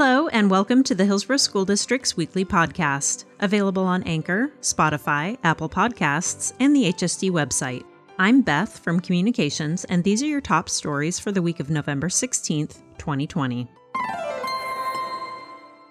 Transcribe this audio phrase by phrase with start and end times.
[0.00, 5.68] Hello, and welcome to the Hillsboro School District's weekly podcast, available on Anchor, Spotify, Apple
[5.68, 7.82] Podcasts, and the HSD website.
[8.16, 12.08] I'm Beth from Communications, and these are your top stories for the week of November
[12.08, 13.66] 16th, 2020.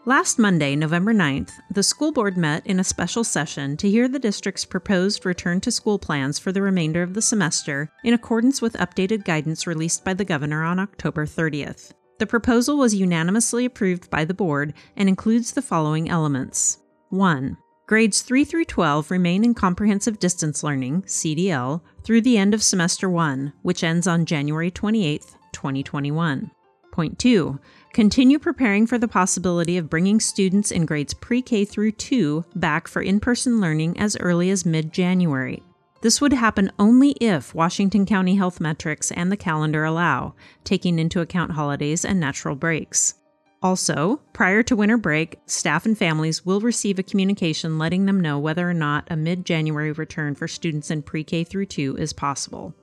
[0.05, 4.19] Last Monday, November 9th, the school board met in a special session to hear the
[4.19, 8.71] district's proposed return to school plans for the remainder of the semester in accordance with
[8.75, 11.91] updated guidance released by the governor on October 30th.
[12.19, 17.57] The proposal was unanimously approved by the board and includes the following elements 1.
[17.85, 23.07] Grades 3 through 12 remain in comprehensive distance learning, CDL, through the end of semester
[23.09, 25.21] 1, which ends on January 28,
[25.51, 26.51] 2021.
[26.91, 27.59] Point 2.
[27.93, 32.87] Continue preparing for the possibility of bringing students in grades pre K through 2 back
[32.87, 35.63] for in person learning as early as mid January.
[36.07, 41.19] This would happen only if Washington County health metrics and the calendar allow, taking into
[41.19, 43.15] account holidays and natural breaks.
[43.61, 48.39] Also, prior to winter break, staff and families will receive a communication letting them know
[48.39, 52.13] whether or not a mid January return for students in pre K through 2 is
[52.13, 52.73] possible.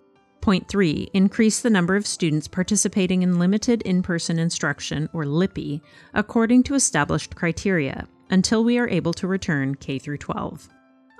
[0.43, 5.81] Point 3 Increase the number of students participating in limited in person instruction, or LIPI,
[6.13, 10.69] according to established criteria, until we are able to return K through 12.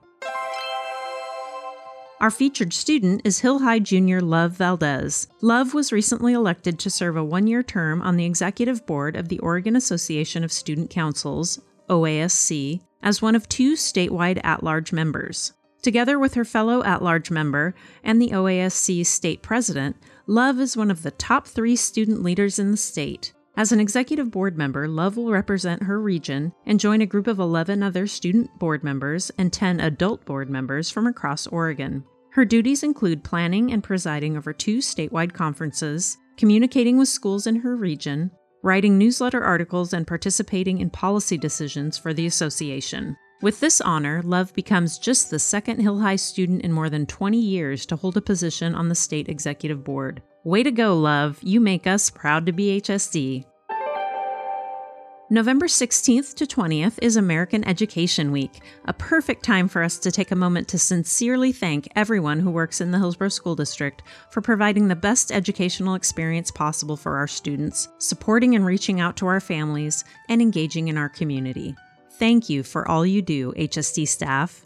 [2.20, 5.28] Our featured student is Hilhi Junior Love Valdez.
[5.42, 9.28] Love was recently elected to serve a one year term on the executive board of
[9.28, 15.52] the Oregon Association of Student Councils, OASC, as one of two statewide at large members.
[15.88, 20.90] Together with her fellow at large member and the OASC state president, Love is one
[20.90, 23.32] of the top three student leaders in the state.
[23.56, 27.38] As an executive board member, Love will represent her region and join a group of
[27.38, 32.04] 11 other student board members and 10 adult board members from across Oregon.
[32.32, 37.74] Her duties include planning and presiding over two statewide conferences, communicating with schools in her
[37.76, 38.30] region,
[38.62, 43.16] writing newsletter articles, and participating in policy decisions for the association.
[43.40, 47.86] With this honor, Love becomes just the second Hilhi student in more than 20 years
[47.86, 50.22] to hold a position on the state executive board.
[50.42, 51.38] Way to go, Love!
[51.40, 53.44] You make us proud to be HSD.
[55.30, 60.32] November 16th to 20th is American Education Week, a perfect time for us to take
[60.32, 64.88] a moment to sincerely thank everyone who works in the Hillsboro School District for providing
[64.88, 70.02] the best educational experience possible for our students, supporting and reaching out to our families,
[70.28, 71.76] and engaging in our community.
[72.18, 74.64] Thank you for all you do, HSD staff.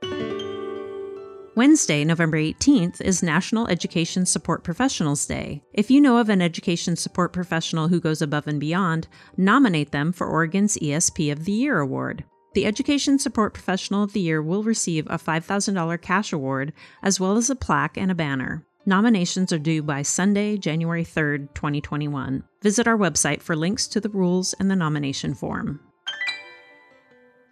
[1.54, 5.62] Wednesday, November 18th, is National Education Support Professionals Day.
[5.74, 10.12] If you know of an education support professional who goes above and beyond, nominate them
[10.12, 12.24] for Oregon's ESP of the Year award.
[12.54, 17.36] The Education Support Professional of the Year will receive a $5,000 cash award, as well
[17.36, 18.64] as a plaque and a banner.
[18.86, 22.44] Nominations are due by Sunday, January 3rd, 2021.
[22.62, 25.80] Visit our website for links to the rules and the nomination form.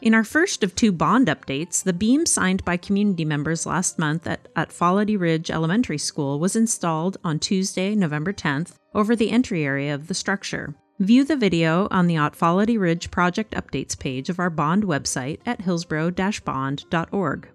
[0.02, 4.26] In our first of two bond updates, the beam signed by community members last month
[4.26, 4.72] at, at
[5.18, 10.14] Ridge Elementary School was installed on Tuesday, November 10th, over the entry area of the
[10.14, 10.74] structure.
[11.00, 15.60] View the video on the Atfalati Ridge project updates page of our bond website at
[15.60, 17.48] hillsboro bond.org.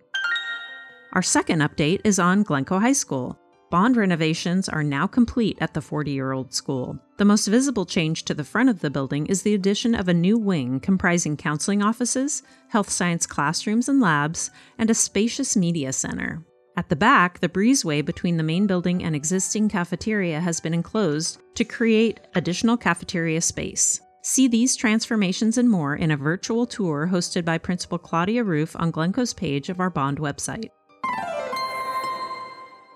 [1.13, 3.39] Our second update is on Glencoe High School.
[3.71, 6.99] Bond renovations are now complete at the 40 year old school.
[7.17, 10.13] The most visible change to the front of the building is the addition of a
[10.13, 16.45] new wing comprising counseling offices, health science classrooms and labs, and a spacious media center.
[16.77, 21.39] At the back, the breezeway between the main building and existing cafeteria has been enclosed
[21.55, 24.01] to create additional cafeteria space.
[24.21, 28.91] See these transformations and more in a virtual tour hosted by Principal Claudia Roof on
[28.91, 30.69] Glencoe's page of our Bond website.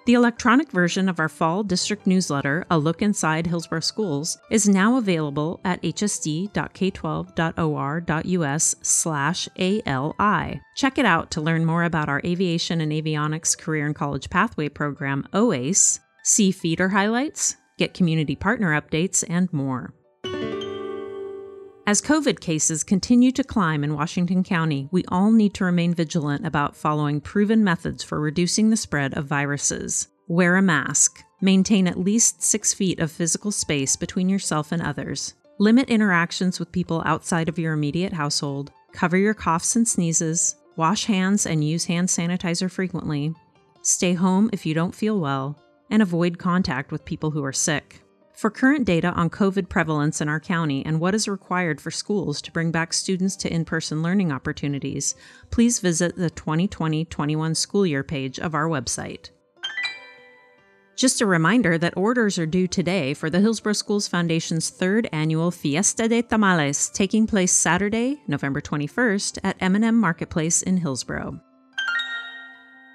[0.10, 4.98] The electronic version of our fall district newsletter, A Look Inside Hillsboro Schools, is now
[4.98, 10.62] available at hsd.k12.or.us slash ALI.
[10.76, 14.68] Check it out to learn more about our Aviation and Avionics Career and College Pathway
[14.68, 19.94] program, OACE, see feeder highlights, get community partner updates, and more.
[21.90, 26.46] As COVID cases continue to climb in Washington County, we all need to remain vigilant
[26.46, 30.08] about following proven methods for reducing the spread of viruses.
[30.28, 31.24] Wear a mask.
[31.42, 35.34] Maintain at least six feet of physical space between yourself and others.
[35.58, 38.72] Limit interactions with people outside of your immediate household.
[38.94, 40.58] Cover your coughs and sneezes.
[40.76, 43.34] Wash hands and use hand sanitizer frequently.
[43.82, 45.60] Stay home if you don't feel well.
[45.90, 48.04] And avoid contact with people who are sick.
[48.40, 52.42] For current data on COVID prevalence in our county and what is required for schools
[52.44, 55.14] to bring back students to in person learning opportunities,
[55.50, 59.32] please visit the 2020 21 school year page of our website.
[60.96, 65.52] Just a reminder that orders are due today for the Hillsboro Schools Foundation's third annual
[65.52, 71.42] Fiesta de Tamales, taking place Saturday, November 21st at M&M Marketplace in Hillsboro.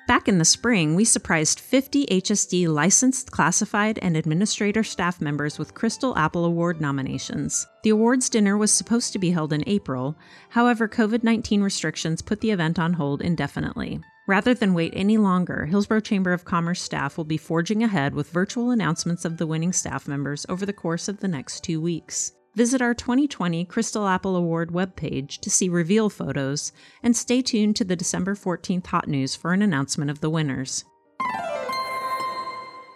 [0.06, 5.72] Back in the spring, we surprised 50 HSD licensed, classified, and administrator staff members with
[5.72, 7.66] Crystal Apple Award nominations.
[7.84, 10.14] The awards dinner was supposed to be held in April,
[10.50, 13.98] however, COVID 19 restrictions put the event on hold indefinitely.
[14.26, 18.30] Rather than wait any longer, Hillsboro Chamber of Commerce staff will be forging ahead with
[18.30, 22.33] virtual announcements of the winning staff members over the course of the next two weeks.
[22.56, 26.72] Visit our 2020 Crystal Apple Award webpage to see reveal photos,
[27.02, 30.84] and stay tuned to the December 14th Hot News for an announcement of the winners.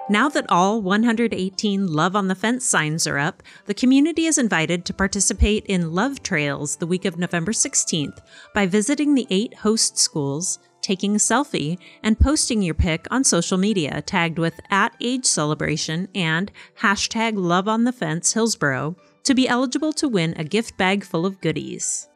[0.09, 4.85] Now that all 118 Love on the Fence signs are up, the community is invited
[4.85, 8.21] to participate in Love Trails the week of November 16th
[8.53, 13.57] by visiting the eight host schools, taking a selfie, and posting your pic on social
[13.57, 18.95] media tagged with at age celebration and hashtag Love on the Fence Hillsborough
[19.25, 22.07] to be eligible to win a gift bag full of goodies.